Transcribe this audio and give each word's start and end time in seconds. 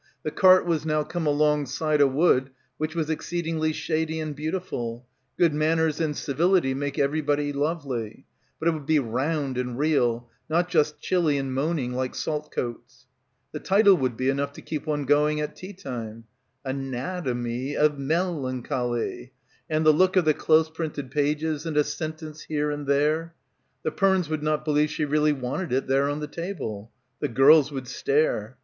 "the 0.23 0.31
cart 0.31 0.65
was 0.65 0.83
now 0.83 1.03
come 1.03 1.27
alongside 1.27 2.01
a 2.01 2.07
wood 2.07 2.49
which 2.79 2.95
was 2.95 3.11
exceedingly 3.11 3.71
shady 3.71 4.19
and 4.19 4.35
beautiful"; 4.35 5.05
"good 5.37 5.53
man 5.53 5.77
ners 5.77 6.01
and 6.01 6.17
civility 6.17 6.73
make 6.73 6.97
everybody 6.97 7.53
lovely"; 7.53 8.25
but 8.57 8.67
it 8.67 8.71
would 8.71 8.87
be 8.87 8.97
round 8.97 9.59
and 9.59 9.77
real, 9.77 10.27
not 10.49 10.67
just 10.69 10.99
chilly 10.99 11.37
and 11.37 11.53
moaning 11.53 11.93
like 11.93 12.15
"Saltcoats." 12.15 13.05
The 13.51 13.59
title 13.59 13.93
would 13.97 14.17
be 14.17 14.27
enough 14.27 14.53
to 14.53 14.63
keep 14.63 14.87
one 14.87 15.05
going 15.05 15.39
at 15.39 15.55
tea 15.55 15.73
time. 15.73 16.23
hnat— 16.65 17.25
omy 17.31 17.75
of 17.75 17.99
Mel— 17.99 18.41
ancholy, 18.47 19.29
and 19.69 19.85
the 19.85 19.93
look 19.93 20.15
of 20.15 20.25
the 20.25 20.33
close 20.33 20.67
printed 20.71 21.11
pages 21.11 21.63
and 21.67 21.77
a 21.77 21.83
sentence 21.83 22.41
here 22.45 22.71
and 22.71 22.87
there. 22.87 23.35
The 23.83 23.91
Pernes 23.91 24.29
would 24.29 24.41
not 24.41 24.65
believe 24.65 24.89
she 24.89 25.05
really 25.05 25.31
wanted 25.31 25.71
it 25.71 25.85
there 25.85 26.09
on 26.09 26.21
the 26.21 26.25
table. 26.27 26.91
The 27.19 27.27
girls 27.27 27.71
would 27.71 27.87
stare. 27.87 28.57